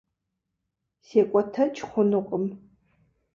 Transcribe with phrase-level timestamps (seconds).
[1.05, 2.45] Секӏуэтэкӏ хъунукъым.